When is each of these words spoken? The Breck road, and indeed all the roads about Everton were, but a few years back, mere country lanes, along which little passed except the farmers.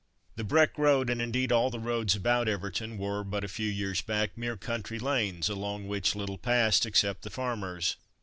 The 0.35 0.43
Breck 0.43 0.79
road, 0.79 1.11
and 1.11 1.21
indeed 1.21 1.51
all 1.51 1.69
the 1.69 1.77
roads 1.79 2.15
about 2.15 2.47
Everton 2.47 2.97
were, 2.97 3.23
but 3.23 3.43
a 3.43 3.47
few 3.47 3.69
years 3.69 4.01
back, 4.01 4.35
mere 4.35 4.57
country 4.57 4.97
lanes, 4.97 5.47
along 5.47 5.87
which 5.87 6.15
little 6.15 6.39
passed 6.39 6.87
except 6.87 7.21
the 7.21 7.29
farmers. 7.29 7.97